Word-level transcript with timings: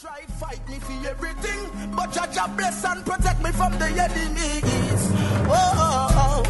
try 0.00 0.20
fight 0.38 0.60
me 0.68 0.78
for 0.78 1.08
everything, 1.08 1.70
but 1.96 2.10
Jaja 2.10 2.54
bless 2.54 2.84
and 2.84 3.02
protect 3.04 3.42
me 3.42 3.50
from 3.52 3.72
the 3.78 3.86
enemies. 3.86 5.10
Oh, 5.48 6.42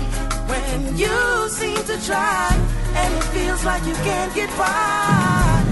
when 0.49 0.96
you 0.96 1.48
seem 1.48 1.77
to 1.77 1.96
try 2.04 2.48
and 2.95 3.14
it 3.14 3.24
feels 3.35 3.64
like 3.64 3.85
you 3.87 3.95
can't 3.95 4.35
get 4.35 4.51
by, 4.59 5.62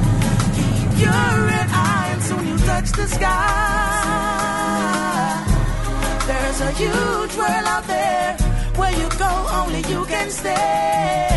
keep 0.54 0.98
your 1.02 1.46
red 1.50 1.68
eye 1.70 2.10
until 2.14 2.44
you 2.44 2.56
touch 2.58 2.92
the 2.92 3.08
sky. 3.08 3.34
There's 6.28 6.60
a 6.60 6.70
huge 6.72 7.36
world 7.36 7.66
out 7.74 7.86
there 7.88 8.36
where 8.76 8.92
you 8.92 9.08
go, 9.18 9.46
only 9.50 9.82
you 9.90 10.04
can 10.04 10.30
stay 10.30 11.34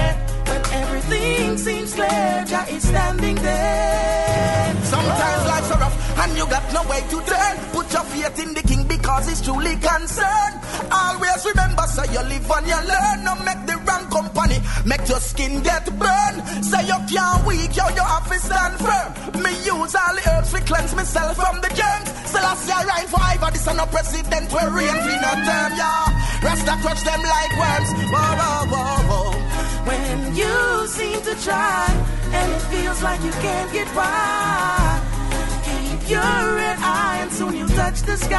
everything 0.72 1.58
seems 1.58 1.94
clear, 1.94 2.46
Jah 2.48 2.66
is 2.70 2.84
standing 2.84 3.36
there. 3.36 4.76
Sometimes 4.84 5.46
life's 5.46 5.68
so 5.68 5.76
rough, 5.78 6.07
and 6.20 6.38
you 6.38 6.46
got 6.48 6.66
no 6.74 6.82
way 6.90 7.02
to 7.10 7.18
turn. 7.22 7.56
Put 7.72 7.92
your 7.94 8.04
faith 8.10 8.40
in 8.42 8.54
the 8.54 8.62
King 8.62 8.88
because 8.88 9.28
He's 9.28 9.42
truly 9.42 9.76
concerned. 9.78 10.56
Always 10.92 11.46
remember, 11.46 11.84
say 11.84 12.08
you 12.12 12.24
live 12.26 12.50
and 12.50 12.68
you 12.68 12.82
learn. 12.90 13.18
No 13.24 13.34
make 13.46 13.62
the 13.70 13.78
wrong 13.86 14.06
company, 14.10 14.58
make 14.86 15.08
your 15.08 15.20
skin 15.20 15.62
get 15.62 15.86
burned. 15.98 16.40
Say 16.66 16.86
you 16.90 17.00
can't 17.10 17.46
weak, 17.46 17.76
yo, 17.76 17.86
you 17.94 18.02
have 18.02 18.28
to 18.30 18.38
stand 18.40 18.76
firm. 18.82 19.10
Me 19.44 19.52
use 19.62 19.94
all 19.94 20.14
the 20.18 20.24
herbs 20.32 20.52
to 20.54 20.60
cleanse 20.62 20.96
myself 20.96 21.38
from 21.38 21.62
the 21.62 21.70
germs. 21.78 22.10
year 22.34 22.56
so 22.56 22.78
reign 22.90 23.08
forever, 23.08 23.50
this 23.52 23.68
and 23.68 23.78
no 23.78 23.86
president 23.86 24.52
will 24.52 24.72
reign 24.72 24.98
for 25.06 25.18
no 25.22 25.34
term, 25.46 25.72
yeah. 25.78 26.18
Rasta 26.42 26.74
crush 26.82 27.04
them 27.04 27.22
like 27.22 27.54
worms. 27.62 27.90
Whoa, 28.14 28.34
whoa, 28.42 28.66
whoa, 28.74 28.98
whoa. 29.10 29.28
When 29.88 30.36
you 30.36 30.88
seem 30.88 31.22
to 31.22 31.34
try 31.44 31.88
and 32.34 32.52
it 32.52 32.62
feels 32.74 33.02
like 33.04 33.22
you 33.24 33.32
can't 33.32 33.72
get 33.72 33.88
by 33.96 35.07
your 36.10 36.56
red 36.56 36.78
eye, 36.80 37.20
and 37.22 37.32
soon 37.32 37.56
you'll 37.56 37.68
touch 37.70 38.02
the 38.04 38.16
sky. 38.16 38.38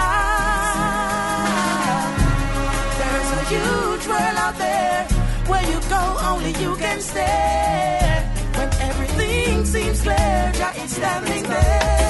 There's 2.98 3.30
a 3.32 3.44
huge 3.52 4.06
world 4.08 4.38
out 4.44 4.56
there 4.56 5.04
where 5.46 5.64
you 5.70 5.78
go, 5.88 6.16
only 6.30 6.52
you 6.62 6.76
can 6.76 7.00
stay. 7.00 8.24
When 8.56 8.70
everything 8.80 9.64
seems 9.66 10.00
clear, 10.02 10.52
Jah 10.54 10.72
is 10.82 10.90
standing 10.96 11.42
there. 11.44 12.07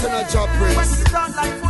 Lieutenant 0.00 0.30
Job 0.30 0.48
Prince. 0.60 1.67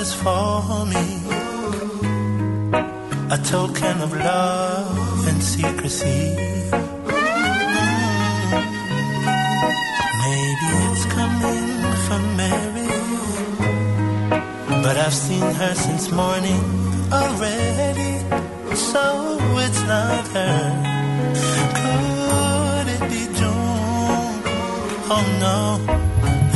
is 0.00 0.14
for 0.14 0.86
me 0.86 1.06
a 3.36 3.38
token 3.54 3.96
of 4.00 4.12
love 4.16 5.28
and 5.28 5.42
secrecy. 5.42 6.22
Maybe 10.24 10.68
it's 10.86 11.04
coming 11.18 11.68
from 12.06 12.22
Mary, 12.40 12.92
but 14.84 14.96
I've 15.04 15.18
seen 15.26 15.48
her 15.60 15.74
since 15.74 16.10
morning 16.10 16.62
already, 17.12 18.14
so 18.74 19.04
it's 19.64 19.82
not 19.92 20.24
her. 20.36 20.60
Could 21.78 22.86
it 22.96 23.02
be 23.12 23.22
June? 23.38 24.32
Oh 25.14 25.26
no, 25.44 25.58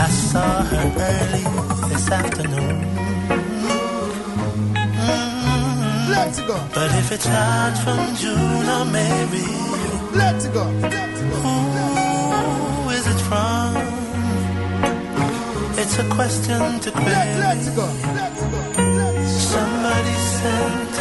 I 0.07 0.09
saw 0.31 0.63
her 0.73 0.87
early 1.13 1.45
this 1.91 2.11
afternoon. 2.11 2.94
Let's 6.37 6.49
go. 6.49 6.59
But 6.75 6.91
if 6.99 7.13
it's 7.13 7.29
not 7.29 7.79
from 7.79 8.17
June 8.17 8.69
or 8.69 8.85
Mary, 8.87 9.47
Let's 10.19 10.49
go. 10.49 10.65
Who 11.45 12.91
is 12.91 13.07
it 13.07 13.21
from? 13.29 13.77
It's 15.79 15.97
a 16.01 16.09
question 16.11 16.81
to 16.81 16.91
Let, 16.91 17.03
query. 17.03 17.39
let's 17.39 17.69
go. 17.71 17.87
Let's 17.87 18.43
go. 18.43 18.59
Let's 18.83 19.23
go. 19.23 19.39
Somebody 19.55 20.15
sent 20.15 20.94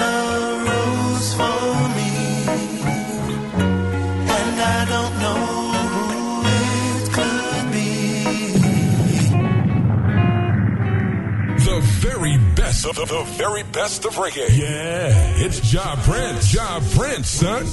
very 12.01 12.37
best 12.55 12.85
of 12.85 12.95
the, 12.95 13.05
the 13.05 13.23
very 13.37 13.63
best 13.63 14.05
of 14.05 14.15
reggae. 14.15 14.47
Yeah, 14.49 15.43
it's 15.45 15.59
Ja 15.73 15.95
Prince. 16.03 16.53
Ja 16.53 16.79
Prince, 16.95 17.29
son. 17.29 17.63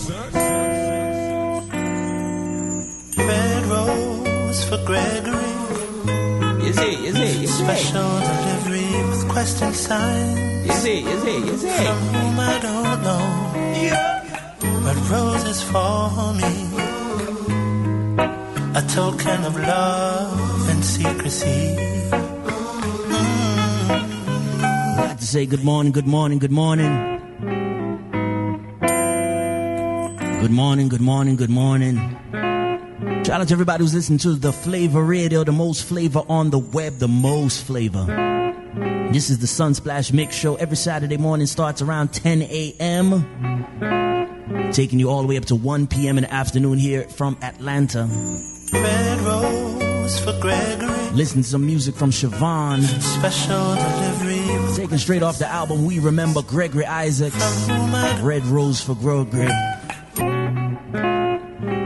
Red 3.17 3.67
rose 3.67 4.65
for 4.69 4.79
Gregory, 4.85 5.55
You 6.67 6.73
see, 6.73 6.95
you 7.07 7.13
see, 7.13 7.41
you 7.43 7.47
see. 7.47 7.65
special 7.65 8.11
delivery 8.21 8.91
with 9.11 9.29
question 9.29 9.73
signs. 9.73 10.67
You 10.67 10.73
see, 10.73 11.01
you 11.01 11.21
see, 11.25 11.39
you 11.49 11.57
see. 11.59 11.85
from 11.87 11.99
whom 12.15 12.39
I 12.41 12.59
don't 12.61 13.03
know. 13.03 13.25
Yeah. 13.83 14.17
But 14.85 14.97
roses 15.11 15.63
for 15.63 16.35
me, 16.41 16.55
a 18.75 18.83
token 18.89 19.45
of 19.45 19.55
love 19.57 20.69
and 20.71 20.85
secrecy. 20.85 21.77
Say 25.31 25.47
good 25.47 25.63
morning, 25.63 25.93
good 25.93 26.09
morning, 26.09 26.41
good 26.41 26.51
morning. 26.51 26.91
Good 30.41 30.51
morning, 30.51 30.89
good 30.89 31.01
morning, 31.01 31.37
good 31.37 31.51
morning. 31.51 31.95
To 32.33 33.33
everybody 33.33 33.85
who's 33.85 33.95
listening 33.95 34.19
to 34.21 34.35
the 34.35 34.53
Flavor 34.53 35.05
Radio, 35.05 35.45
the 35.45 35.53
most 35.53 35.85
flavor 35.85 36.25
on 36.29 36.51
the 36.51 36.59
web, 36.59 36.99
the 36.99 37.07
most 37.07 37.63
flavor. 37.63 38.07
This 39.13 39.31
is 39.31 39.39
the 39.39 39.47
Sunsplash 39.47 40.13
Mix 40.13 40.35
Show. 40.35 40.57
Every 40.57 40.77
Saturday 40.77 41.17
morning 41.17 41.47
starts 41.47 41.81
around 41.81 42.13
10 42.13 42.43
a.m. 42.43 44.73
Taking 44.73 44.99
you 44.99 45.11
all 45.11 45.23
the 45.23 45.29
way 45.29 45.37
up 45.37 45.45
to 45.45 45.55
1 45.55 45.87
p.m. 45.87 46.19
in 46.19 46.25
the 46.25 46.35
afternoon 46.35 46.77
here 46.77 47.05
from 47.05 47.39
Atlanta. 47.41 48.09
Red 48.73 49.21
rose 49.21 50.19
for 50.19 50.33
Gregory, 50.41 50.89
Listen 51.13 51.43
to 51.43 51.49
some 51.49 51.65
music 51.65 51.95
from 51.95 52.11
Siobhan. 52.11 52.83
special 53.01 53.77
Taken 54.91 54.99
straight 54.99 55.23
off 55.23 55.39
the 55.39 55.47
album 55.47 55.85
We 55.85 56.01
Remember 56.01 56.43
Gregory 56.43 56.85
Isaacs. 56.85 57.37
whom 57.69 57.95
I 57.95 58.09
don't 58.17 58.25
Red 58.25 58.45
Rose 58.47 58.81
for 58.81 58.97
Gregory. 58.97 59.47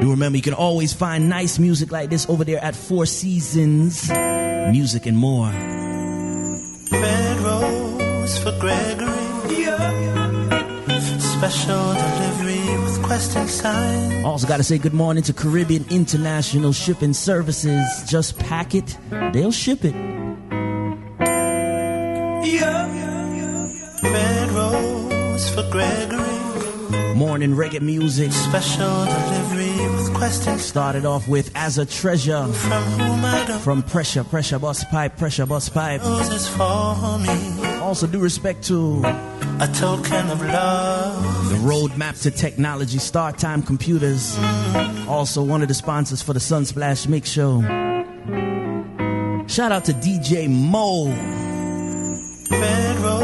Do 0.01 0.11
remember 0.11 0.39
you 0.39 0.43
can 0.43 0.55
always 0.55 0.95
find 0.95 1.29
nice 1.29 1.59
music 1.59 1.93
like 1.93 2.09
this 2.09 2.27
over 2.31 2.45
there 2.45 2.65
at 2.65 2.75
Four 2.75 3.05
Seasons 3.05 4.09
Music 4.09 5.05
and 5.05 5.19
More. 5.19 5.49
Red 6.93 7.41
rose 7.41 8.39
for 8.39 8.59
Gregory, 8.59 9.13
special 11.19 11.93
delivery 11.93 12.85
with 12.85 13.03
question 13.03 13.47
sign. 13.47 14.25
Also 14.25 14.49
got 14.49 14.57
to 14.57 14.65
say 14.65 14.79
good 14.79 14.95
morning 14.95 15.23
to 15.25 15.35
Caribbean 15.35 15.85
International 15.91 16.73
Shipping 16.73 17.13
Services. 17.13 17.85
Just 18.09 18.39
pack 18.39 18.75
it, 18.75 18.97
they'll 19.35 19.53
ship 19.53 19.85
it. 19.85 20.24
Gregory, 25.75 27.15
Morning 27.17 27.51
reggae 27.57 27.81
music. 27.81 28.31
special 28.31 29.07
delivery 29.07 29.89
with 29.97 30.15
question 30.15 30.57
sign. 30.57 30.59
Started 30.61 31.05
off 31.05 31.27
with 31.27 31.51
As 31.57 31.79
a 31.79 31.85
Treasure 31.85 32.47
From 32.47 32.83
whom 32.85 33.25
I 33.25 33.45
don't 33.49 33.59
from 33.61 33.83
Pressure, 33.83 34.23
Pressure 34.23 34.61
Bus 34.61 34.85
Pipe, 34.85 35.17
Pressure 35.17 35.47
Bus 35.47 35.69
Pipe. 35.69 36.01
roses 36.03 36.49
for 36.49 37.19
me, 37.19 37.67
Also 37.81 38.07
due 38.07 38.21
respect 38.21 38.63
to 38.69 39.01
a 39.05 39.69
token 39.75 40.31
of 40.31 40.41
love. 40.43 41.49
The 41.51 41.57
roadmap 41.57 42.23
to 42.23 42.31
technology, 42.31 42.99
Start 42.99 43.39
Time 43.39 43.61
Computers, 43.61 44.37
mm-hmm. 44.37 45.09
also 45.09 45.43
one 45.43 45.61
of 45.63 45.67
the 45.67 45.75
sponsors 45.75 46.23
for 46.23 46.35
the 46.35 46.39
Sunsplash 46.41 47.09
Mix 47.09 47.31
Show. 47.31 47.63
Shout 49.49 49.73
out 49.73 49.85
to 49.87 49.93
DJ 49.93 50.49
Mo. 50.49 51.07
Red 52.51 52.97
rose 52.99 53.24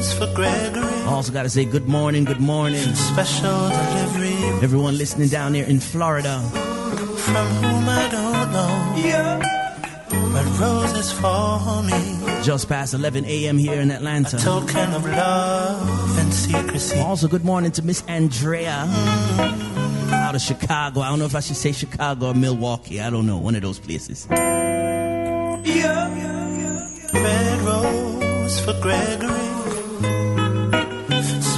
Also 0.00 1.30
got 1.32 1.42
to 1.42 1.50
say 1.50 1.64
good 1.66 1.86
morning, 1.86 2.24
good 2.24 2.40
morning. 2.40 2.80
special 2.94 3.68
delivery 3.68 4.32
Everyone 4.62 4.96
listening 4.96 5.28
down 5.28 5.52
there 5.52 5.66
in 5.66 5.78
Florida. 5.78 6.40
from 6.40 7.46
whom 7.60 7.86
I 7.88 8.08
don't 8.10 8.50
know. 8.50 8.94
Yeah. 8.96 9.38
But 10.32 10.46
roses 10.58 11.12
for 11.12 11.82
me, 11.82 12.42
Just 12.42 12.66
past 12.68 12.94
11 12.94 13.26
a.m. 13.26 13.58
here 13.58 13.78
in 13.80 13.90
a 13.90 13.94
Atlanta. 13.94 14.38
token 14.38 14.90
of 14.94 15.04
love 15.04 16.18
and 16.18 16.32
secrecy. 16.32 16.98
Also, 17.00 17.28
good 17.28 17.44
morning 17.44 17.70
to 17.72 17.82
Miss 17.82 18.02
Andrea 18.08 18.86
out 20.12 20.34
of 20.34 20.40
Chicago. 20.40 21.00
I 21.02 21.10
don't 21.10 21.18
know 21.18 21.26
if 21.26 21.34
I 21.34 21.40
should 21.40 21.56
say 21.56 21.72
Chicago 21.72 22.28
or 22.28 22.34
Milwaukee. 22.34 23.00
I 23.02 23.10
don't 23.10 23.26
know. 23.26 23.36
One 23.36 23.54
of 23.54 23.60
those 23.62 23.78
places. 23.78 24.26
Red 27.12 27.60
rose 27.62 28.60
for 28.60 28.72
Gregory, 28.80 29.39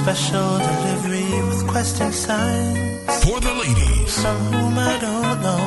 special 0.03 0.57
delivery 0.57 1.31
with 1.47 1.65
question 1.67 2.11
signs. 2.11 3.23
For 3.23 3.39
the 3.39 3.53
ladies. 3.63 4.13
From 4.21 4.39
whom 4.51 4.75
I 4.77 4.93
don't 5.07 5.39
know. 5.45 5.63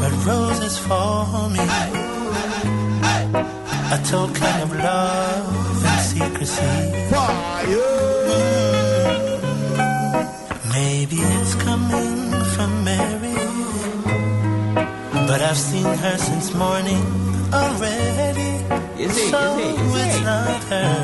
Red 0.00 0.14
roses 0.30 0.76
for 0.86 1.48
me. 1.54 1.66
A 3.96 3.98
token 4.12 4.54
of 4.64 4.70
love 4.88 5.84
and 5.90 6.00
secrecy. 6.12 6.72
Fire. 7.12 7.96
Maybe 10.78 11.16
it's 11.36 11.54
coming 11.66 12.16
from 12.54 12.70
Mary. 12.84 13.36
But 15.28 15.40
I've 15.48 15.58
seen 15.70 15.84
her 16.04 16.16
since 16.16 16.54
morning 16.54 17.04
already. 17.52 18.52
Is 19.04 19.16
it? 19.18 19.30
So 19.34 19.42
Is 19.58 19.64
it? 19.64 19.80
Is 19.84 19.94
it's 20.06 20.16
it? 20.20 20.24
not 20.24 20.62
her. 20.72 20.99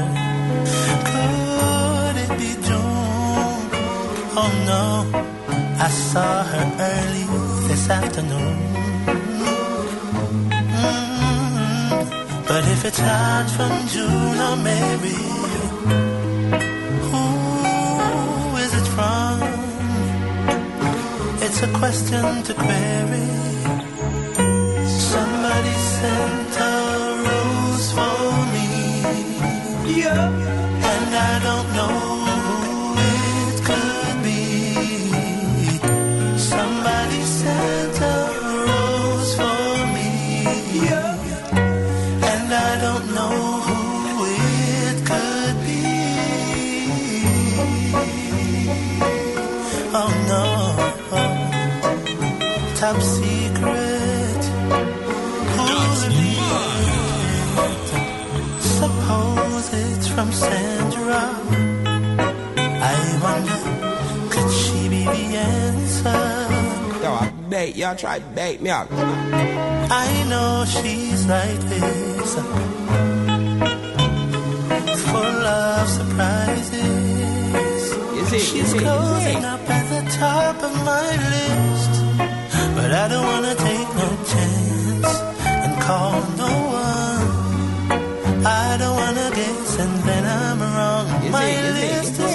Saw 6.17 6.43
her 6.53 6.67
early 6.93 7.25
this 7.69 7.85
afternoon. 7.91 8.57
Mm, 10.81 12.01
But 12.49 12.63
if 12.75 12.81
it's 12.89 13.03
not 13.13 13.45
from 13.57 13.73
June 13.95 14.39
or 14.49 14.57
Mary, 14.69 15.23
who 17.09 17.25
is 18.65 18.73
it 18.81 18.89
from? 18.97 19.37
It's 21.45 21.61
a 21.69 21.71
question 21.81 22.25
to 22.47 22.53
query. 22.65 23.33
Somebody 25.13 25.75
sent 25.97 26.46
from 60.17 60.33
Sandra. 60.33 61.25
I 62.95 62.97
wonder, 63.27 63.59
could 64.33 64.51
she 64.51 64.89
be 64.89 65.05
the 65.05 65.27
answer? 65.37 66.25
Yo, 67.03 67.13
I 67.13 67.31
bait, 67.51 67.77
y'all 67.77 67.95
try 67.95 68.19
to 68.19 68.25
bait 68.35 68.63
me 68.63 68.71
out. 68.71 68.89
I 68.91 70.09
know 70.31 70.65
she's 70.67 71.27
like 71.27 71.61
this, 71.73 72.35
full 75.11 75.43
of 75.61 75.87
surprises. 75.99 77.83
Is 78.23 78.33
it? 78.33 78.41
She's 78.41 78.55
Is 78.55 78.73
it? 78.73 78.77
Is 78.77 78.83
closing 78.83 79.39
it? 79.39 79.45
up 79.45 79.69
at 79.69 79.87
the 79.95 80.03
top 80.17 80.57
of 80.63 80.73
my 80.93 81.09
list, 81.35 81.93
but 82.75 82.91
I 82.91 83.07
don't 83.09 83.27
wanna 83.33 83.55
take 83.55 83.89
no 84.03 84.09
chance 84.33 85.21
and 85.45 85.83
call 85.83 86.23
no 86.39 86.66
guess 89.47 89.79
and 89.79 89.95
then 90.09 90.25
I'm 90.25 90.61
wrong. 90.61 91.25
Is 91.25 91.33
my 91.33 91.45
it? 91.45 91.65
Is 91.65 91.75
list 91.75 92.13
Is 92.13 92.19
is 92.19 92.21
it? 92.21 92.26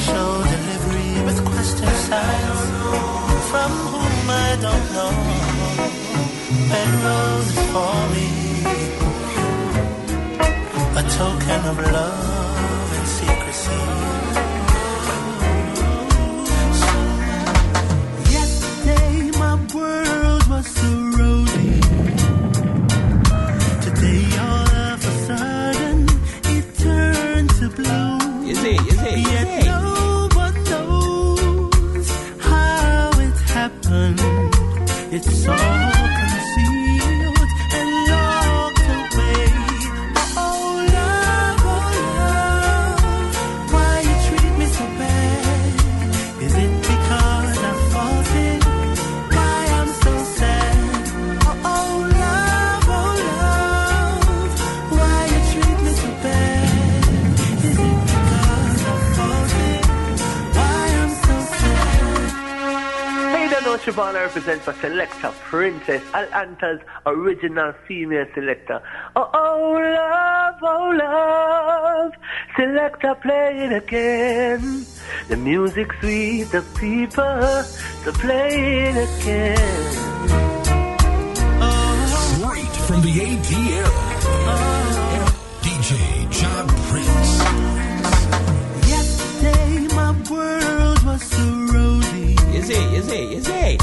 Special 0.00 0.42
delivery 0.44 1.24
with 1.26 1.44
question 1.44 1.88
signs 2.08 2.60
from 3.50 3.70
whom 3.90 4.30
I 4.30 4.56
don't 4.64 4.86
know. 4.96 5.12
Red 6.72 6.90
rose 7.04 7.52
for 7.72 7.94
me, 8.14 8.28
a 10.96 11.02
token 11.18 11.60
of 11.68 11.78
love 11.92 12.39
It's 35.22 35.79
No 63.86 64.12
represents 64.12 64.64
for 64.66 64.74
Selector 64.74 65.32
Princess 65.44 66.02
Atlanta's 66.12 66.80
original 67.06 67.72
female 67.88 68.26
selector. 68.34 68.82
Oh, 69.16 69.30
oh, 69.32 69.72
love, 69.72 70.54
oh, 70.62 70.90
love. 70.96 72.12
Selector 72.56 73.14
playing 73.16 73.72
again. 73.72 74.84
The 75.28 75.36
music 75.36 75.92
sweet, 76.00 76.44
the 76.44 76.62
people, 76.78 77.24
the 78.04 78.12
playing 78.20 78.96
again. 78.96 79.56
Straight 82.36 82.76
from 82.86 83.00
the 83.00 83.12
ATL. 83.18 84.09
It? 92.70 93.32
Is 93.32 93.48
it? 93.48 93.80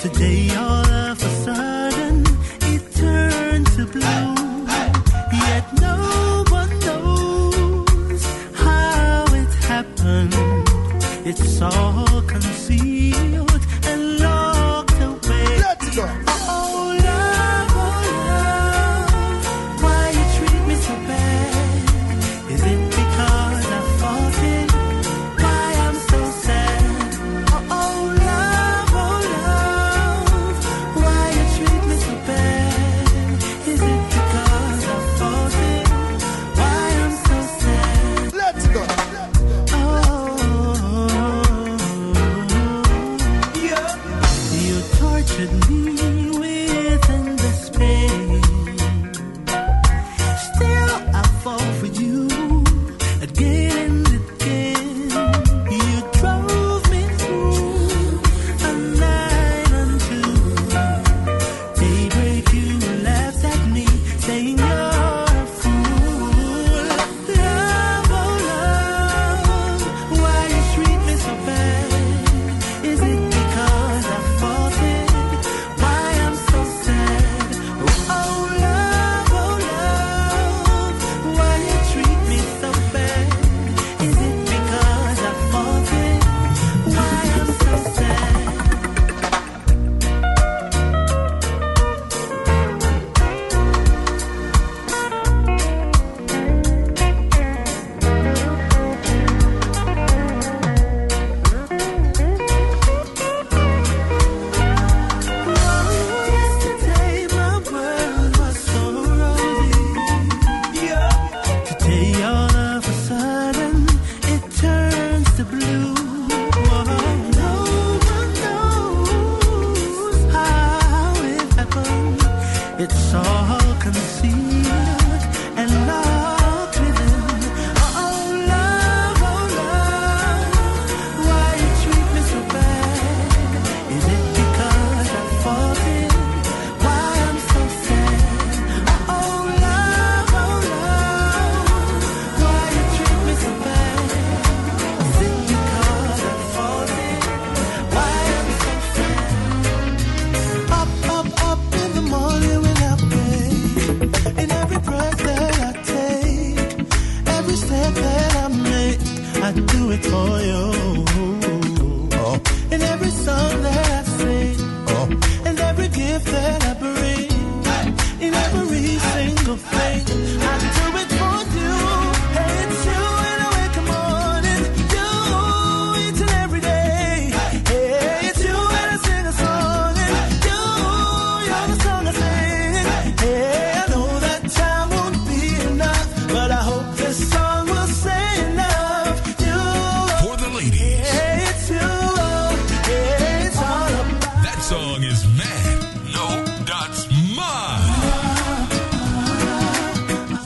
Today 0.00 0.54
all 0.56 0.86
of 0.86 1.22
a 1.22 1.30
sudden 1.44 2.24
it 2.62 2.82
turned 2.94 3.66
to 3.76 3.86
blue. 3.86 4.66
Yet 5.46 5.66
no 5.80 6.44
one 6.48 6.78
knows 6.80 8.24
how 8.54 9.24
it 9.40 9.52
happened. 9.64 10.34
It's 11.26 11.60
all 11.62 12.13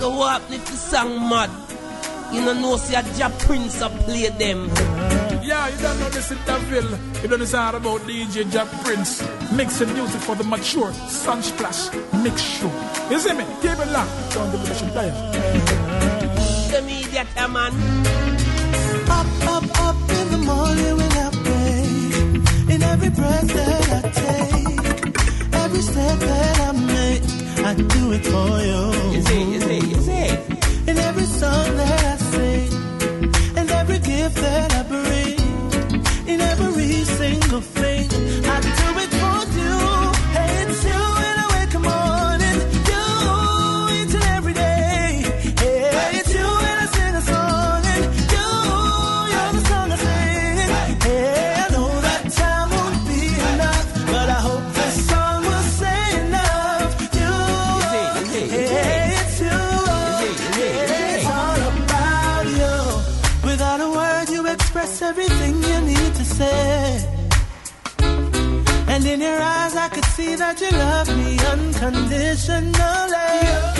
So 0.08 0.16
what 0.16 0.40
if 0.50 0.64
the 0.64 0.72
song 0.72 1.28
mad? 1.28 1.50
You 2.32 2.42
don't 2.42 2.62
know 2.62 2.78
see 2.78 2.94
a 2.94 3.02
Jah 3.18 3.30
Prince 3.40 3.82
a 3.82 3.90
play 3.90 4.30
them. 4.40 4.70
Yeah, 5.44 5.68
you 5.68 5.76
don't 5.82 6.00
know 6.00 6.08
this 6.08 6.30
in 6.30 6.38
Daville. 6.48 6.96
You 7.20 7.28
don't 7.28 7.40
know 7.40 7.76
about 7.76 8.00
DJ 8.08 8.50
Jack 8.50 8.68
Prince. 8.82 9.20
Mixing 9.52 9.92
music 9.92 10.22
for 10.22 10.34
the 10.34 10.44
mature. 10.44 10.92
Sunsplash. 11.12 11.92
Mix 12.24 12.40
show. 12.40 12.72
You 13.10 13.18
see 13.20 13.34
me? 13.34 13.44
Keep 13.60 13.80
it 13.84 13.90
locked. 13.92 14.32
Don't 14.32 14.50
give 14.50 14.60
me 14.62 14.68
the 14.68 14.90
die. 14.96 15.12
The 16.72 16.80
media 16.86 17.26
come 17.36 17.56
on. 17.56 17.72
Up, 19.12 19.28
up, 19.52 19.64
up 19.88 20.10
in 20.20 20.26
the 20.32 20.38
morning 20.38 20.96
when 20.96 21.12
I 21.12 21.28
wake. 21.44 22.72
In 22.74 22.82
every 22.82 23.10
breath 23.10 23.48
that 23.58 23.92
I 23.92 24.08
take, 24.22 25.52
every 25.52 25.82
step 25.82 26.18
that 26.18 26.60
I 26.60 26.72
make, 26.72 27.47
I 27.68 27.75
do 27.75 28.12
it 28.12 28.25
for 28.25 28.62
you. 28.70 29.12
You 29.14 29.20
see, 29.20 29.42
you 29.52 29.60
see, 29.60 29.80
you 29.90 30.00
see. 30.08 30.90
In 30.90 30.96
every 30.96 31.25
song 31.25 31.76
that 31.76 32.02
I 32.02 32.16
sing, 32.16 32.72
and 33.58 33.70
every 33.70 33.98
gift 33.98 34.37
that 34.37 34.72
I 34.72 34.82
bring, 34.84 35.37
in 36.26 36.40
every 36.40 37.04
single 37.04 37.60
thing, 37.60 38.08
I 38.46 38.60
do 38.62 38.97
see 70.18 70.35
that 70.35 70.61
you 70.61 70.70
love 70.70 71.09
me 71.16 71.38
unconditionally. 71.52 73.77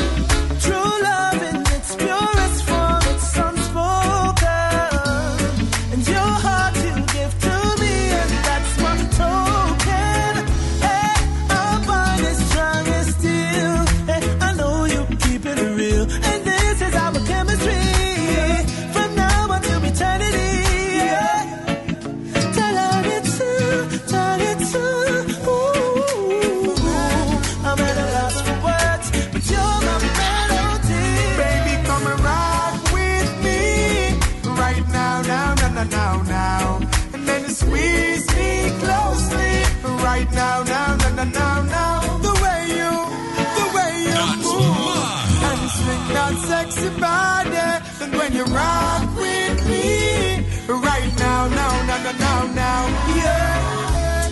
That 46.15 46.35
sexy 46.51 46.89
body. 47.01 47.69
And 48.03 48.13
when 48.19 48.33
you 48.33 48.45
rock 48.45 49.05
with 49.17 49.59
me 49.69 50.47
right 50.69 51.13
now, 51.19 51.49
now, 51.49 51.73
now, 51.89 51.99
now, 52.05 52.17
now, 52.25 52.41
now, 52.63 52.83
yeah. 53.21 54.31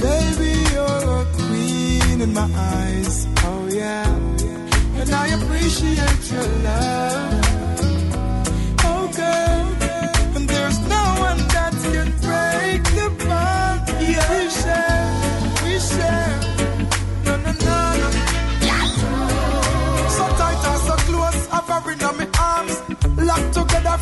Baby, 0.00 0.52
you're 0.72 1.04
a 1.20 1.24
queen 1.36 2.20
in 2.20 2.32
my 2.32 2.48
eyes. 2.54 3.26
Oh 3.38 3.68
yeah. 3.70 4.06
And 5.00 5.10
I 5.10 5.26
appreciate 5.38 6.32
your 6.32 6.48
love. 6.64 7.41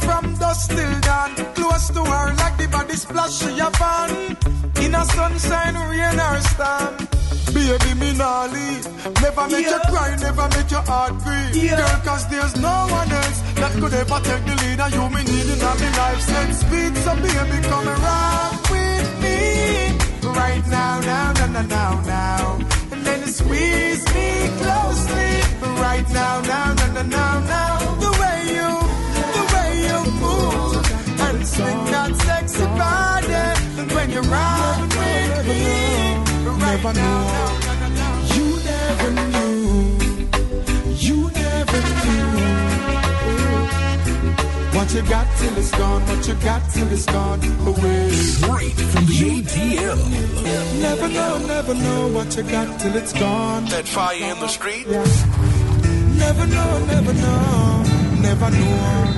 From 0.05 0.35
dusk 0.37 0.71
till 0.71 1.01
dawn. 1.01 1.31
Close 1.55 1.89
to 1.91 2.03
her 2.05 2.35
like 2.43 2.57
the 2.59 2.69
body 2.69 2.95
splash 2.95 3.35
she 3.41 3.59
a 3.59 3.71
fan. 3.81 4.37
In 4.85 4.95
a 4.95 5.05
sunshine, 5.05 5.77
rain 5.91 6.21
or 6.21 6.41
storm. 6.53 7.11
Baby, 7.55 7.95
me 7.99 8.11
leave. 8.15 8.87
Never 9.23 9.47
make 9.49 9.67
you 9.67 9.81
cry, 9.91 10.17
never 10.21 10.49
make 10.55 10.71
your 10.71 10.83
heart 10.83 11.15
breathe. 11.25 11.71
Girl, 11.77 12.01
cause 12.05 12.29
there's 12.29 12.57
no 12.57 12.75
one 12.91 13.11
else 13.11 13.41
that 13.61 13.73
could 13.81 13.95
ever 13.95 14.21
take 14.23 14.45
the 14.47 14.55
lead. 14.63 14.81
And 14.81 14.93
you 14.95 15.07
me 15.15 15.23
need 15.25 15.49
in 15.53 15.59
my 15.59 15.75
life. 16.01 16.21
Set 16.21 16.55
speed, 16.55 16.97
so 17.05 17.15
baby, 17.17 17.59
come 17.69 17.89
and 17.89 18.03
rock 18.07 18.71
with 18.71 19.11
me. 19.23 19.39
Right 20.31 20.67
now, 20.69 21.01
now, 21.01 21.33
now, 21.33 21.47
now, 21.47 21.67
now, 21.67 21.93
now. 22.03 22.59
And 22.93 23.03
then 23.05 23.27
squeeze 23.27 24.05
me 24.15 24.31
closely. 24.63 25.33
Right 25.85 26.09
now, 26.13 26.41
now, 26.43 26.60
Now, 36.83 36.93
now. 36.93 38.35
You 38.35 38.57
never 38.65 39.11
knew. 39.11 39.99
You 40.97 41.31
never 41.31 41.81
knew. 42.01 42.31
What 44.73 44.95
you 44.95 45.03
got 45.03 45.27
till 45.37 45.59
it's 45.59 45.71
gone, 45.73 46.03
what 46.07 46.27
you 46.27 46.35
got 46.37 46.71
till 46.71 46.91
it's 46.91 47.05
gone 47.05 47.45
away. 47.67 48.11
Straight 48.13 48.73
from 48.93 49.05
the 49.05 49.13
ATL. 49.13 50.81
Never 50.81 51.09
know, 51.09 51.39
never 51.47 51.75
know 51.75 52.09
what 52.09 52.35
you 52.35 52.45
got 52.45 52.81
till 52.81 52.97
it's 52.97 53.13
gone. 53.13 53.67
That 53.67 53.87
fire 53.87 54.17
in 54.17 54.41
the 54.41 54.49
street. 54.49 54.89
Never 54.89 56.47
know, 56.47 56.85
never 56.87 57.13
know, 57.13 57.85
never 58.23 58.51
know. 58.51 59.15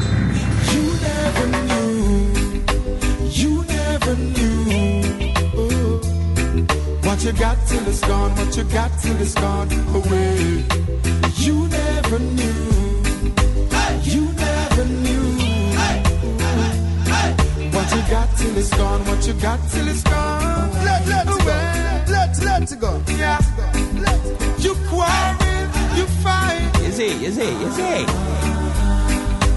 You 0.72 0.82
never 1.00 1.46
knew. 1.46 1.81
What 7.22 7.34
you 7.34 7.38
got 7.38 7.66
till 7.68 7.86
it's 7.86 8.00
gone, 8.00 8.30
what 8.34 8.56
you 8.56 8.64
got 8.64 8.90
till 8.98 9.20
it's 9.20 9.34
gone 9.34 9.70
away. 9.94 10.64
You 11.36 11.68
never 11.68 12.18
knew. 12.18 13.02
You 14.02 14.22
never 14.32 14.84
knew. 14.86 15.22
What 17.70 17.94
you 17.94 18.02
got 18.10 18.28
till 18.36 18.58
it's 18.58 18.76
gone, 18.76 19.04
what 19.06 19.24
you 19.24 19.34
got 19.34 19.60
till 19.70 19.86
it's 19.86 20.02
gone. 20.02 20.72
Let, 20.84 21.06
let 21.06 21.28
it 21.28 21.38
go. 21.46 22.12
Let, 22.12 22.42
let 22.42 22.72
it 22.72 22.80
go. 22.80 23.00
Yeah. 23.16 23.38
You 24.58 24.74
quarrel, 24.88 25.36
you 25.96 26.06
fight. 26.24 26.72
You 26.82 26.90
see, 26.90 27.24
you 27.24 27.30
see, 27.30 27.52
you 27.62 27.70
see. 27.70 28.04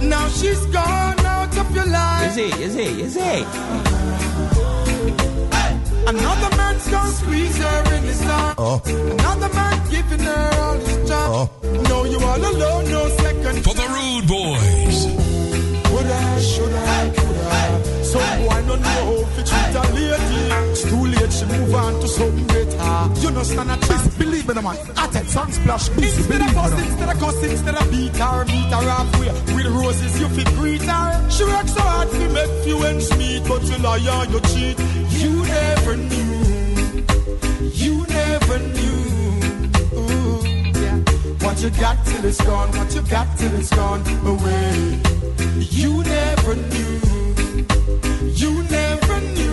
Now 0.07 0.27
she's 0.27 0.63
gone 0.67 1.19
out 1.25 1.57
of 1.57 1.73
your 1.75 1.85
You 1.85 1.91
life. 1.91 2.31
see, 2.33 2.45
you 2.61 2.69
see, 2.69 3.01
you 3.01 3.09
see. 3.09 4.54
Another 6.07 6.55
man's 6.55 6.87
gonna 6.87 7.11
squeeze 7.11 7.57
her 7.57 7.95
in 7.95 8.03
his 8.03 8.21
arm. 8.21 8.55
Oh. 8.57 8.81
Another 8.85 9.49
man 9.53 9.89
giving 9.89 10.19
her 10.19 10.49
all 10.61 10.77
his 10.77 11.09
time. 11.09 11.31
Oh. 11.31 11.49
No, 11.89 12.03
you 12.05 12.19
all 12.19 12.37
alone, 12.37 12.85
no 12.91 13.09
second. 13.09 13.63
For 13.63 13.73
the 13.73 13.87
Rude 13.95 14.27
Boys. 14.27 15.07
Would 15.91 16.05
I, 16.05 16.39
should 16.41 16.73
I, 16.73 17.09
could 17.09 17.37
I? 17.37 18.03
no 18.67 18.75
know 18.75 19.19
if 19.21 19.39
it's 19.39 19.49
treat 19.49 19.75
a 19.75 19.81
lady. 19.93 20.05
It's 20.05 20.14
too 21.47 21.57
move 21.57 21.75
on 21.75 21.99
to 22.01 22.07
something 22.07 22.47
better. 22.47 23.21
You 23.21 23.31
know, 23.31 23.43
stand 23.43 23.71
a 23.71 23.77
chance, 23.85 24.15
believe 24.17 24.49
in 24.49 24.57
a 24.57 24.61
man. 24.61 24.77
At 24.97 25.15
it, 25.15 25.27
sun 25.29 25.51
splash, 25.51 25.89
busy, 25.89 26.17
instead 26.17 26.41
of 26.41 26.51
fuss, 26.51 26.71
instead 26.73 27.09
of 27.09 27.19
cuss, 27.19 27.43
instead 27.43 27.75
of 27.75 27.91
beat 27.91 28.15
her, 28.15 28.45
meet 28.45 28.71
her 28.73 28.89
halfway. 28.89 29.55
With 29.55 29.67
roses, 29.67 30.19
you 30.19 30.29
fit 30.29 30.47
greet 30.55 30.81
her. 30.81 31.29
She 31.29 31.43
works 31.43 31.73
so 31.73 31.81
hard 31.81 32.09
to 32.11 32.29
make 32.29 32.63
few 32.63 32.83
ends 32.83 33.17
meet, 33.17 33.43
but 33.47 33.63
you 33.63 33.77
liar, 33.77 34.25
you 34.31 34.39
cheat. 34.51 34.79
You 35.21 35.43
never 35.43 35.97
knew. 35.97 37.05
You 37.73 38.05
never 38.07 38.59
knew. 38.59 39.03
What 41.45 41.61
you 41.61 41.69
got 41.71 42.05
till 42.05 42.25
it's 42.25 42.41
gone, 42.43 42.69
what 42.77 42.93
you 42.95 43.01
got 43.03 43.37
till 43.37 43.55
it's 43.55 43.69
gone 43.75 44.01
away. 44.25 45.01
You 45.57 46.03
never 46.03 46.55
knew. 46.55 46.99
You 48.33 48.63
never 48.63 49.21
knew. 49.21 49.44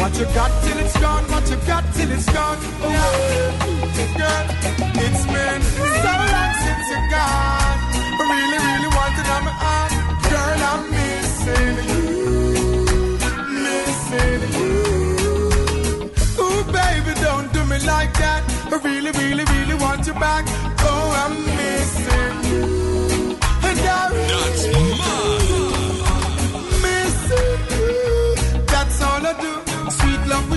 What 0.00 0.18
you 0.18 0.24
got 0.32 0.50
till 0.64 0.78
it's 0.78 0.98
gone, 0.98 1.24
what 1.24 1.50
you 1.50 1.56
got 1.66 1.84
till 1.92 2.10
it's 2.10 2.24
gone 2.32 2.56
away. 2.80 3.52
Girl, 4.16 4.46
it's 4.96 5.29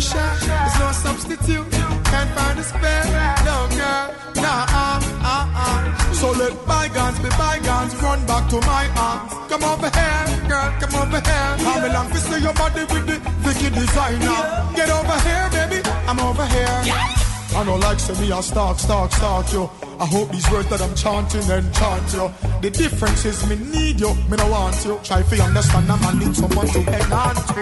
share. 0.03 0.35
There's 0.43 0.79
no 0.79 0.91
substitute. 0.91 1.67
Can't 2.11 2.31
find 2.35 2.59
a 2.59 2.63
spare. 2.63 3.05
No, 3.47 3.55
girl. 3.79 4.07
Nah, 4.43 4.81
uh, 4.81 4.99
uh, 5.33 5.63
uh. 5.65 6.13
So 6.19 6.31
let 6.31 6.53
bygones 6.67 7.19
be 7.19 7.29
bygones. 7.41 7.95
Run 8.03 8.19
back 8.25 8.49
to 8.51 8.57
my 8.71 8.85
arms. 9.07 9.31
Come 9.49 9.63
over 9.63 9.89
here, 9.97 10.23
girl. 10.51 10.69
Come 10.81 10.95
over 11.01 11.21
here. 11.29 11.49
I'm 11.71 11.83
along 11.89 12.09
to 12.11 12.19
see 12.27 12.39
your 12.41 12.53
body 12.53 12.83
with 12.91 13.05
the 13.07 13.17
Vicky 13.43 13.69
designer. 13.69 14.39
Get 14.75 14.89
over 14.89 15.17
here, 15.27 15.45
baby. 15.55 15.79
I'm 16.07 16.19
over 16.19 16.45
here. 16.45 17.22
I 17.55 17.63
know 17.63 17.75
like 17.75 17.99
say 17.99 18.19
me 18.19 18.31
a 18.31 18.41
stalk, 18.41 18.79
stalk, 18.79 19.11
stalk 19.11 19.53
you. 19.53 19.69
I 19.99 20.05
hope 20.05 20.31
these 20.31 20.49
words 20.51 20.69
that 20.69 20.81
I'm 20.81 20.95
chanting 20.95 21.45
enchant 21.49 22.13
you. 22.13 22.31
The 22.61 22.69
difference 22.69 23.25
is 23.25 23.45
me 23.47 23.55
need 23.55 23.99
you, 23.99 24.13
me 24.29 24.37
no 24.37 24.47
want 24.49 24.83
you. 24.83 24.99
Try 25.03 25.21
to 25.21 25.43
understand 25.43 25.91
I'm 25.91 26.03
I 26.03 26.13
need 26.17 26.35
someone 26.35 26.67
to 26.67 26.81
hang 26.81 27.11
on 27.13 27.35
to. 27.35 27.61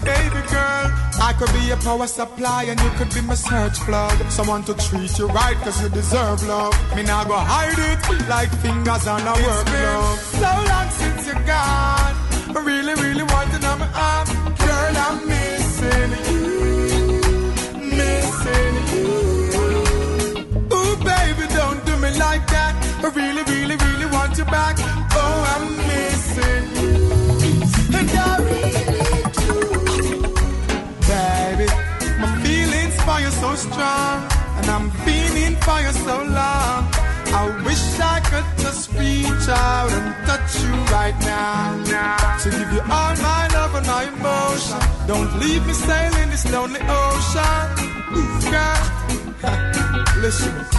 Baby 0.00 0.40
girl, 0.48 0.86
I 1.20 1.34
could 1.38 1.52
be 1.52 1.70
a 1.70 1.76
power 1.76 2.06
supply 2.06 2.64
and 2.64 2.80
you 2.80 2.90
could 2.96 3.12
be 3.12 3.20
my 3.20 3.34
search 3.34 3.78
plug. 3.80 4.16
Someone 4.30 4.64
to 4.64 4.74
treat 4.74 5.18
you 5.18 5.28
right 5.28 5.56
cause 5.58 5.82
you 5.82 5.90
deserve 5.90 6.42
love. 6.48 6.74
Me 6.96 7.02
now 7.02 7.24
go 7.24 7.36
hide 7.36 7.76
it 7.76 8.28
like 8.28 8.50
fingers 8.64 9.06
on 9.06 9.20
a 9.20 9.34
work 9.44 9.66
glove. 9.66 10.18
So 10.18 10.50
long 10.72 10.88
since 10.90 11.26
you're 11.26 11.44
gone. 11.44 12.16
I 12.56 12.62
really, 12.64 12.94
really 12.94 13.24
want 13.24 13.52
to 13.52 13.58
know 13.58 13.76
my 13.76 13.88
arm. 13.92 14.35
Really, 23.16 23.42
really, 23.44 23.76
really 23.76 24.06
want 24.12 24.36
you 24.36 24.44
back. 24.44 24.76
Oh, 24.78 25.38
I'm 25.54 25.64
missing 25.88 26.64
you. 26.80 26.92
And 27.96 28.10
I 28.12 28.36
really 28.48 29.22
do. 29.40 29.52
Baby, 31.08 31.66
my 32.20 32.30
feelings 32.44 32.96
for 33.06 33.18
you 33.24 33.30
so 33.42 33.54
strong. 33.54 34.16
And 34.58 34.66
I'm 34.76 34.90
feeling 35.06 35.56
for 35.64 35.78
you 35.80 35.92
so 36.06 36.16
long. 36.38 36.80
I 37.40 37.42
wish 37.64 37.84
I 37.98 38.20
could 38.30 38.48
just 38.62 38.92
reach 38.92 39.48
out 39.48 39.90
and 39.98 40.08
touch 40.26 40.52
you 40.62 40.74
right 40.96 41.18
now. 41.20 42.38
To 42.42 42.50
give 42.50 42.72
you 42.72 42.82
all 42.82 43.14
my 43.30 43.48
love 43.56 43.74
and 43.78 43.86
my 43.86 44.04
emotion. 44.12 44.80
Don't 45.06 45.32
leave 45.40 45.66
me 45.66 45.72
sailing 45.72 46.28
this 46.30 46.44
lonely 46.52 46.80
ocean. 46.82 47.64
Girl, 48.52 48.82
listen. 50.22 50.75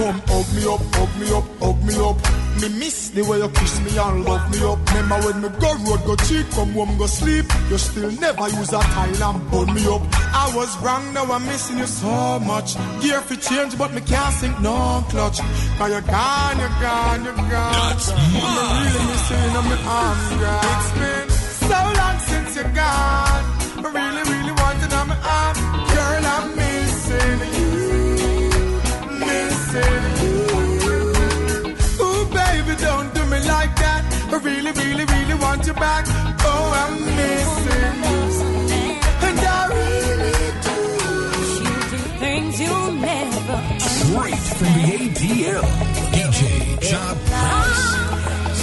Come 0.00 0.22
hug 0.28 0.48
me 0.56 0.64
up, 0.64 0.80
hug 0.96 1.12
me 1.20 1.26
up, 1.28 1.44
hug 1.60 1.78
me 1.84 1.94
up. 2.00 2.16
Me 2.56 2.68
miss 2.80 3.10
the 3.10 3.22
way 3.22 3.36
you 3.36 3.50
kiss 3.50 3.80
me 3.80 3.98
and 3.98 4.24
love 4.24 4.50
me 4.50 4.58
up. 4.64 4.78
Remember 4.88 5.18
when 5.26 5.42
me 5.42 5.48
go 5.60 5.76
road, 5.84 6.00
go 6.06 6.16
cheat, 6.24 6.48
come 6.52 6.72
home, 6.72 6.96
go 6.96 7.04
sleep. 7.04 7.44
You 7.68 7.76
still 7.76 8.10
never 8.12 8.48
use 8.48 8.72
a 8.72 8.80
tile 8.80 9.22
and 9.28 9.50
burn 9.50 9.74
me 9.74 9.84
up. 9.92 10.00
I 10.32 10.50
was 10.56 10.72
wrong, 10.80 11.12
now 11.12 11.30
I'm 11.30 11.44
missing 11.44 11.76
you 11.76 11.86
so 11.86 12.40
much. 12.40 12.76
Gear 13.02 13.20
for 13.20 13.36
change, 13.36 13.76
but 13.76 13.92
me 13.92 14.00
can't 14.00 14.34
sink 14.36 14.58
no 14.62 15.04
clutch. 15.10 15.38
Cause 15.76 15.90
you're 15.92 16.00
gone, 16.00 16.58
you're 16.58 16.76
gone, 16.80 17.24
you're 17.24 17.36
gone. 17.36 17.92
That's 17.92 18.08
I'm 18.08 18.80
really 18.80 19.04
missing 19.04 19.36
you 19.36 19.58
in 19.60 19.64
my 19.68 19.78
arms, 19.84 20.28
girl. 20.40 20.60
It's 20.72 20.90
been 20.96 21.28
so 21.68 21.78
long 22.00 22.18
since 22.20 22.56
you're 22.56 22.72
gone. 22.72 23.29
Really 35.60 35.66
want 35.66 35.66
you 35.66 35.74
back. 35.74 36.04
Oh, 36.42 36.72
I'm 36.82 36.94
missing 37.16 37.98
you. 38.10 38.98
And 39.26 39.38
I 39.40 39.60
really 39.78 40.50
do. 40.66 40.78
Things 42.18 42.54
you 42.60 42.74
never 43.00 43.58
Straight 43.78 44.44
from 44.56 44.72
the 44.74 44.84
ATL. 44.96 45.66
DJ 46.12 46.40
Job 46.80 47.16
Prince. 47.26 48.60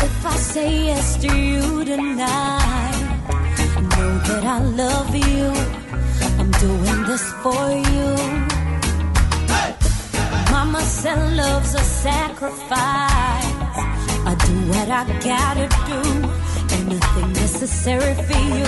If 0.00 0.26
I 0.26 0.36
say 0.36 0.70
yes 0.86 1.16
to 1.22 1.28
you 1.36 1.84
tonight, 1.84 3.18
know 3.96 4.18
that 4.28 4.44
I 4.44 4.58
love 4.60 5.14
you. 5.14 5.52
I'm 6.38 6.50
doing 6.52 7.04
this 7.04 7.32
for 7.42 7.70
you. 7.70 8.47
Mama 10.58 10.80
said 10.80 11.36
love's 11.36 11.72
a 11.74 11.84
sacrifice. 11.84 12.66
I 14.30 14.34
do 14.44 14.54
what 14.72 14.88
I 14.90 15.04
gotta 15.30 15.68
do. 15.86 16.00
Anything 16.78 17.32
necessary 17.44 18.14
for 18.26 18.40
you. 18.56 18.66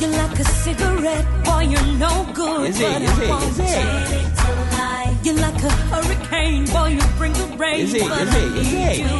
You're 0.00 0.16
like 0.22 0.38
a 0.38 0.44
cigarette, 0.64 1.26
boy, 1.44 1.64
you're 1.72 1.90
no 1.98 2.26
good. 2.32 2.70
Is 2.70 2.80
it? 2.80 2.84
but 2.84 3.02
Is 3.02 3.10
I 3.10 3.28
won't 3.28 3.44
Is 3.44 3.58
it? 3.60 5.26
You're 5.26 5.40
like 5.46 5.62
a 5.62 5.72
hurricane, 5.90 6.64
boy, 6.72 6.88
you 6.96 7.04
bring 7.18 7.34
the 7.34 7.46
rain. 7.58 7.80
Is 7.80 7.92
it? 7.92 8.08
but 8.08 8.22
Is 8.22 8.34
I 8.34 8.38
it? 8.38 8.44
Is 8.56 8.72
need 8.72 8.96
you. 9.04 9.16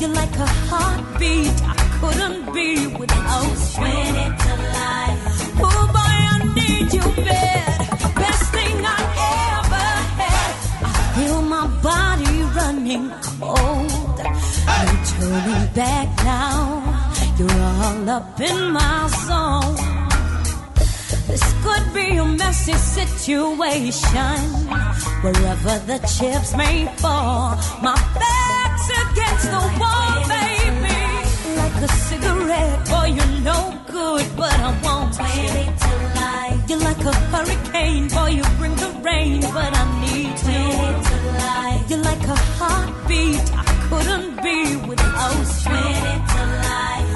You're 0.00 0.16
like 0.22 0.36
a 0.38 0.48
heartbeat, 0.70 1.56
I 1.62 1.74
couldn't 2.00 2.52
be 2.52 2.88
without 2.98 3.58
you. 3.78 5.21
Running 12.96 13.10
cold. 13.22 14.18
No 14.18 14.92
turning 15.18 15.72
back 15.74 16.08
now. 16.24 16.82
You're 17.38 17.50
all 17.50 18.10
up 18.10 18.40
in 18.40 18.72
my 18.72 19.08
zone. 19.26 19.76
This 21.26 21.54
could 21.62 21.94
be 21.94 22.16
a 22.16 22.24
messy 22.24 22.72
situation. 22.72 24.38
Wherever 25.22 25.78
the 25.86 25.98
chips 26.06 26.56
may 26.56 26.86
fall, 26.96 27.56
my 27.82 27.94
back's 28.14 28.88
against 29.02 29.46
the 29.50 29.62
wall, 29.80 30.28
baby. 30.28 31.00
Like 31.56 31.82
a 31.82 31.88
cigarette, 31.88 32.88
boy, 32.88 33.06
you're 33.16 33.40
no 33.42 33.78
good, 33.86 34.26
but 34.36 34.52
I 34.52 34.78
won't 34.82 35.18
wait 35.18 35.78
to. 35.78 36.02
You're 36.68 36.78
like 36.78 37.04
a 37.04 37.12
hurricane, 37.12 38.08
boy, 38.08 38.28
you 38.28 38.44
bring 38.58 38.74
the 38.76 38.90
rain, 39.02 39.40
but 39.40 39.76
I 39.76 39.84
need 40.00 40.38
you. 40.48 41.11
You're 41.92 42.00
like 42.00 42.26
a 42.26 42.34
heartbeat, 42.56 43.52
I 43.54 43.64
couldn't 43.90 44.42
be 44.42 44.76
without 44.88 45.44
you. 45.44 47.11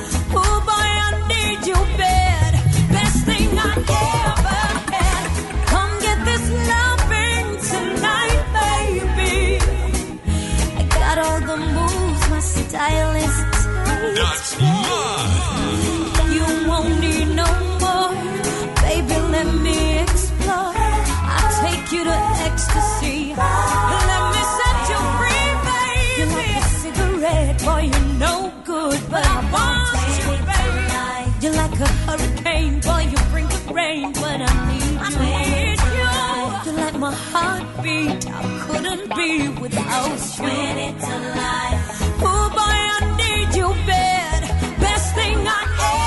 Be. 40.05 40.43
When 40.43 40.77
it's 40.89 41.07
alive. 41.17 41.81
Oh 42.29 42.47
boy, 42.59 42.79
I 42.97 43.01
need 43.23 43.49
you 43.57 43.69
bad. 43.87 44.41
Best 44.81 45.15
thing 45.15 45.39
I 45.47 45.63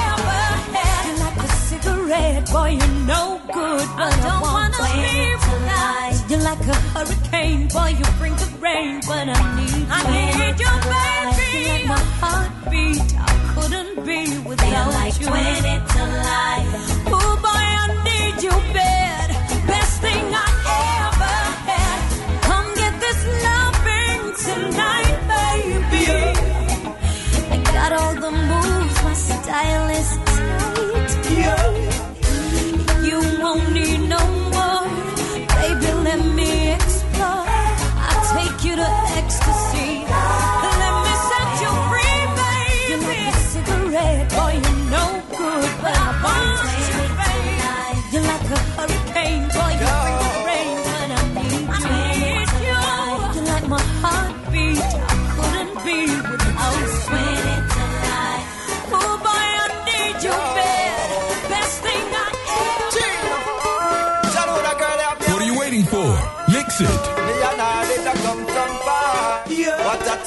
ever 0.09 0.43
had. 0.75 1.01
You're 1.07 1.19
like 1.25 1.37
a 1.37 1.49
cigarette, 1.69 2.51
boy, 2.51 2.69
you're 2.79 2.97
no 3.13 3.23
good, 3.53 3.87
but 3.97 4.13
I 4.13 4.21
don't 4.25 4.41
wanna 4.41 4.81
be 4.95 5.09
without. 5.47 6.13
You're 6.29 6.45
like 6.51 6.63
a 6.67 6.77
hurricane, 6.93 7.67
boy, 7.69 7.89
you 7.99 8.05
bring 8.19 8.35
the 8.35 8.49
rain, 8.61 9.01
but 9.07 9.25
I 9.27 9.39
need 9.57 9.71
you. 9.73 9.85
I 9.89 9.99
need 10.13 10.59
you, 10.63 10.73
baby. 10.93 11.49
You're 11.55 11.73
like 11.73 11.87
my 11.93 12.01
heartbeat, 12.21 13.01
I 13.17 13.31
couldn't 13.53 14.05
be 14.05 14.21
without 14.47 14.93
like 14.93 15.19
you. 15.19 15.27
When 15.31 15.65
it's 15.73 15.95
alive. 15.95 16.48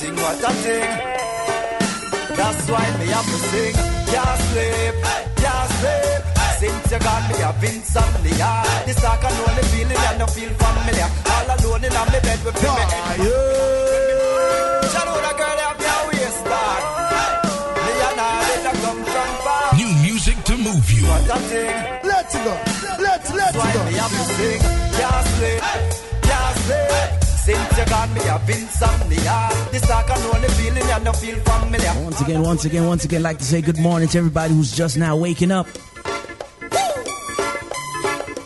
Thing, 0.03 0.17
what 0.17 0.43
a 0.43 0.53
thing. 0.65 0.91
That's 2.37 2.65
why 2.71 2.87
me 2.99 3.07
have 3.15 3.27
to 3.33 3.39
sing. 3.51 3.75
Can't 4.11 4.41
sleep, 4.51 4.95
can't 5.43 5.71
sleep. 5.79 6.23
Since 6.61 6.93
you 6.93 6.99
got 6.99 7.23
me, 7.29 7.37
I've 7.43 7.61
been 7.61 7.77
insomnia. 7.77 8.51
This 8.87 8.99
talk 9.01 9.23
I 9.25 9.31
know 9.37 9.51
the 9.59 9.65
feeling, 9.71 9.97
I 9.97 10.17
no 10.19 10.27
feel 10.27 10.51
familiar. 10.63 11.09
All 11.33 11.49
alone 11.55 11.85
in 11.87 11.93
my 11.95 12.05
bed 12.11 12.41
with 12.45 12.59
me. 12.63 12.73
Shadow 14.93 15.17
the 15.27 15.33
girl 15.41 15.59
have 15.63 15.79
me 15.83 15.87
a 15.95 15.99
waist 16.09 16.43
back. 16.51 16.83
Me 17.85 17.93
and 18.09 18.21
I 18.21 18.33
did 18.49 18.63
not 18.67 18.77
come 18.85 19.03
from 19.13 19.31
far. 19.45 19.69
New 19.79 19.93
music 20.03 20.39
to 20.49 20.55
move 20.57 20.87
you. 20.91 21.05
What 21.07 21.31
a 21.37 21.39
thing. 21.51 21.75
Let's 22.11 22.35
go. 22.47 22.55
Let's 23.07 23.29
let's 23.39 23.53
That's 23.53 23.57
why 23.57 23.73
go. 23.75 23.85
me 23.87 23.95
have 24.03 24.15
to 24.19 24.25
sing. 24.37 24.61
Can't 24.99 25.27
sleep, 25.35 25.63
can't 26.27 26.57
sleep. 26.67 27.22
Since 27.45 27.77
you 27.77 27.85
got 27.87 28.09
me, 28.13 28.21
I've 28.21 28.47
been 28.47 28.61
insomnia. 28.61 29.51
This 29.73 29.83
talk 29.83 30.09
I 30.09 30.15
know 30.23 30.41
the 30.41 30.49
feeling, 30.53 30.83
I 30.85 31.01
no 31.01 31.13
feel 31.13 31.35
familiar. 31.41 32.05
Once 32.05 32.21
again, 32.21 32.43
once 32.43 32.65
again, 32.65 32.87
once 32.87 33.05
again, 33.05 33.23
like 33.25 33.39
to 33.39 33.45
say 33.45 33.61
good 33.61 33.81
morning 33.81 34.09
to 34.11 34.19
everybody 34.19 34.55
who's 34.55 34.71
just 34.71 34.97
now 34.97 35.17
waking 35.17 35.51
up. 35.51 35.67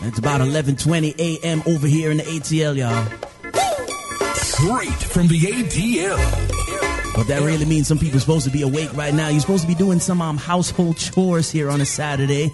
It's 0.00 0.18
about 0.18 0.40
11:20 0.40 1.14
a.m. 1.18 1.62
over 1.66 1.86
here 1.86 2.10
in 2.10 2.16
the 2.16 2.22
ATL, 2.22 2.74
y'all. 2.74 3.04
Straight 4.32 5.02
from 5.12 5.28
the 5.28 5.40
ATL. 5.40 6.16
But 7.14 7.26
that 7.28 7.42
really 7.42 7.66
means 7.66 7.88
some 7.88 7.98
people 7.98 8.16
are 8.16 8.20
supposed 8.20 8.46
to 8.46 8.50
be 8.50 8.62
awake 8.62 8.94
right 8.94 9.12
now. 9.12 9.28
You're 9.28 9.40
supposed 9.40 9.62
to 9.64 9.68
be 9.68 9.74
doing 9.74 10.00
some 10.00 10.22
um, 10.22 10.38
household 10.38 10.96
chores 10.96 11.50
here 11.50 11.68
on 11.68 11.82
a 11.82 11.86
Saturday. 11.86 12.50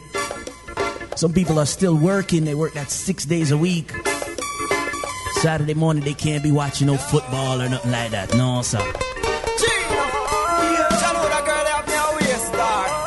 Some 1.14 1.32
people 1.32 1.60
are 1.60 1.66
still 1.66 1.94
working. 1.94 2.44
They 2.44 2.56
work 2.56 2.72
that 2.72 2.90
six 2.90 3.24
days 3.24 3.52
a 3.52 3.56
week. 3.56 3.92
Saturday 5.42 5.74
morning, 5.74 6.04
they 6.04 6.14
can't 6.14 6.40
be 6.40 6.52
watching 6.52 6.86
no 6.86 6.96
football 6.96 7.60
or 7.60 7.68
nothing 7.68 7.90
like 7.90 8.12
that. 8.12 8.32
No, 8.36 8.62
sir. 8.62 8.78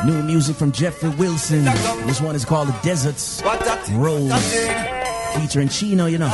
New 0.04 0.22
music 0.22 0.54
from 0.54 0.70
Jeffrey 0.70 1.08
Wilson. 1.08 1.64
This 2.06 2.20
one 2.20 2.36
is 2.36 2.44
called 2.44 2.68
The 2.68 2.78
Deserts 2.82 3.42
Rose. 3.92 4.54
Featuring 5.34 5.70
Chino, 5.70 6.04
you 6.04 6.18
know. 6.18 6.28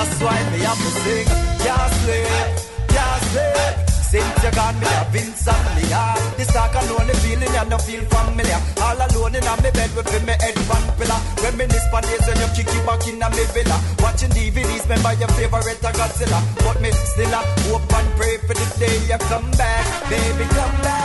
Since 4.12 4.44
you 4.44 4.50
got 4.50 4.76
me, 4.76 4.84
been 5.08 5.32
insomnia. 5.32 6.12
This 6.36 6.54
I 6.54 6.68
know 6.84 7.00
the 7.00 7.16
feeling, 7.24 7.48
I 7.48 7.64
no 7.64 7.78
feel 7.78 8.04
familiar. 8.12 8.60
All 8.84 9.00
alone 9.00 9.36
in 9.36 9.40
my 9.40 9.56
bed 9.56 9.88
with 9.96 10.12
me 10.28 10.36
head 10.36 10.52
one 10.68 10.84
pillar. 11.00 11.16
Reminisce 11.40 11.88
on 11.88 12.02
days 12.04 12.20
when 12.28 12.36
you 12.36 12.48
kick 12.52 12.68
it 12.68 12.84
back 12.84 13.08
in 13.08 13.18
my 13.18 13.32
villa. 13.32 13.80
Watching 14.04 14.28
DVDs, 14.36 14.84
remember 14.84 15.16
your 15.16 15.32
favorite 15.32 15.80
Godzilla. 15.80 16.44
But 16.60 16.82
me 16.82 16.92
still 16.92 17.32
a 17.32 17.40
hope 17.72 17.88
and 17.88 18.08
pray 18.20 18.36
for 18.44 18.52
the 18.52 18.68
day 18.76 19.00
you 19.08 19.16
come 19.32 19.50
back. 19.52 19.80
Baby, 20.10 20.44
come 20.44 20.76
back. 20.84 21.01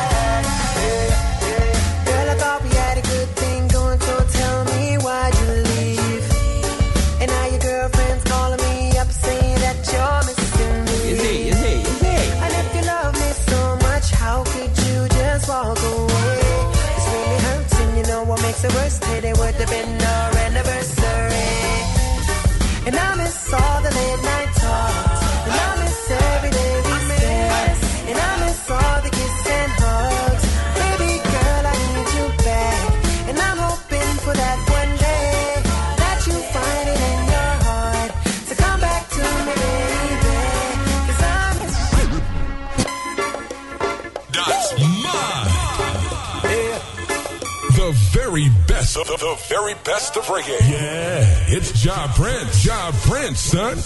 The, 49.28 49.36
the 49.36 49.42
very 49.48 49.74
best 49.84 50.18
of 50.18 50.26
reggae. 50.26 50.60
Yeah, 50.70 51.56
it's 51.56 51.84
Ja 51.84 52.08
Prince. 52.16 52.66
Ja 52.66 52.92
Prince, 53.04 53.40
son. 53.40 53.78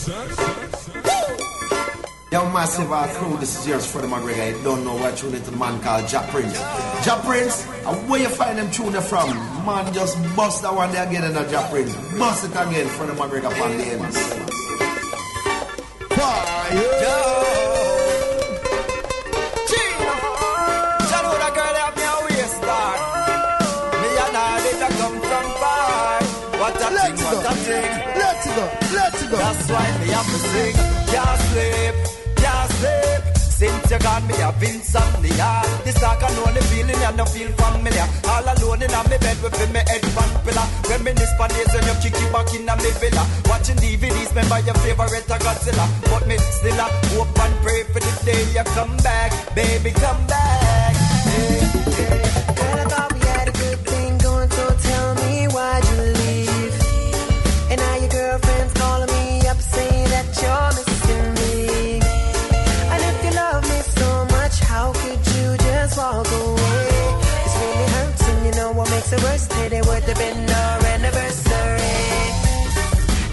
Yo, 2.31 2.49
massive 2.51 2.89
uh, 2.91 3.07
crew, 3.15 3.37
this 3.37 3.59
is 3.59 3.67
yours, 3.67 3.91
Freddie 3.91 4.07
McGregor. 4.07 4.57
You 4.57 4.63
don't 4.63 4.85
know 4.85 4.95
what 4.95 5.17
tune 5.17 5.35
it 5.35 5.43
to 5.43 5.51
the 5.51 5.57
man 5.57 5.81
called 5.81 6.07
Jack 6.07 6.29
Prince. 6.29 6.57
Jack 7.03 7.23
Prince, 7.25 7.67
and 7.85 8.09
where 8.09 8.21
you 8.21 8.29
find 8.29 8.57
them 8.57 8.71
tune 8.71 8.93
from? 9.01 9.29
Man, 9.65 9.93
just 9.93 10.17
bust 10.35 10.61
that 10.61 10.73
one 10.73 10.91
there 10.93 11.05
again 11.05 11.29
in 11.29 11.35
a 11.35 11.49
Jack 11.49 11.69
Prince. 11.69 11.93
Bust 12.17 12.45
it 12.45 12.51
again, 12.51 12.87
Freddie 12.87 13.13
McGregor 13.13 13.61
on 13.61 13.77
the 13.77 13.83
ends. 13.83 14.40
Thing. 27.71 27.91
Let's 28.19 28.45
go. 28.57 28.65
Let's 28.97 29.21
go. 29.31 29.37
That's 29.37 29.65
why 29.71 29.87
me 29.99 30.07
have 30.11 30.29
to 30.33 30.39
sing. 30.51 30.75
Can't 31.11 31.39
sleep, 31.47 31.95
can't 32.41 32.69
sleep. 32.79 33.21
Since 33.61 33.91
you 33.91 33.99
got 33.99 34.21
me, 34.27 34.35
been 34.59 34.81
insomnia. 34.81 35.51
This 35.85 36.01
I 36.01 36.17
know 36.35 36.49
the 36.49 36.61
feeling, 36.69 37.01
I 37.07 37.11
no 37.15 37.25
feel 37.25 37.51
familiar. 37.61 38.07
All 38.31 38.47
alone 38.51 38.81
in 38.81 38.91
my 38.91 39.05
bed 39.05 39.37
with 39.43 39.59
me 39.73 39.81
head 39.85 40.03
one 40.17 40.33
pillar. 40.43 40.67
Reminisce 40.89 41.35
on 41.39 41.49
days 41.53 41.71
when 41.73 41.85
you 41.85 41.95
kick 42.01 42.17
it 42.17 42.29
back 42.33 42.49
in 42.57 42.65
my 42.65 42.75
villa. 42.75 43.23
Watching 43.45 43.77
DVDs, 43.77 44.29
remember 44.33 44.59
your 44.65 44.77
favorite 44.81 45.27
Godzilla. 45.29 45.85
But 46.09 46.25
me 46.27 46.37
still 46.37 46.79
a 46.79 46.87
hope 47.13 47.39
and 47.43 47.55
pray 47.61 47.83
for 47.93 48.01
the 48.01 48.13
day 48.25 48.41
you 48.55 48.65
come 48.73 48.97
back. 48.97 49.29
Baby, 49.53 49.91
come 49.91 50.21
back. 50.25 50.95
Yeah, 51.25 52.25
yeah. 52.25 52.30
There 70.05 70.15
been 70.15 70.45
no 70.45 70.63
anniversary. 70.93 71.97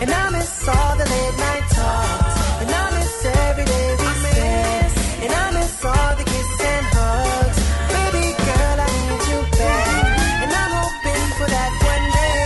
And 0.02 0.11
I 0.11 0.31
miss 0.31 0.68
all 0.68 0.96
the 0.96 1.07
late 1.14 1.37
night 1.46 1.66
talks. 1.70 2.35
And 2.62 2.70
I 2.70 2.85
miss 2.96 3.24
every 3.24 3.64
day 3.64 3.88
we 3.98 4.07
spent. 4.20 4.92
And 5.24 5.33
I 5.33 5.50
miss 5.57 5.85
all 5.85 6.12
the 6.20 6.24
kisses 6.24 6.61
and 6.74 6.87
hugs. 6.96 7.59
Baby 7.94 8.24
girl, 8.46 8.76
I 8.87 8.88
need 9.00 9.22
you 9.33 9.40
back. 9.59 10.04
And 10.44 10.50
I'm 10.61 10.72
hoping 10.81 11.24
for 11.38 11.48
that 11.57 11.72
one 11.92 12.07
day 12.20 12.37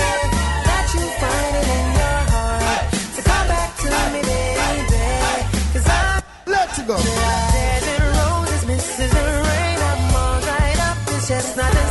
that 0.69 0.87
you 0.95 1.05
find 1.21 1.55
it 1.61 1.69
in 1.79 1.87
your 2.01 2.21
heart. 2.33 2.85
So 3.15 3.21
come 3.31 3.47
back 3.53 3.71
to 3.83 3.91
me, 4.15 4.21
baby. 4.23 5.05
Cause 5.75 5.89
I. 5.89 6.23
Let's 6.47 6.79
go. 6.89 6.97
There's 6.97 7.87
roses, 8.17 8.63
misses 8.71 9.13
and 9.21 9.31
rain. 9.47 9.79
I'm 9.91 10.15
all 10.15 10.39
right 10.47 10.79
up. 10.89 10.97
It's 11.11 11.29
just 11.29 11.57
not 11.57 11.82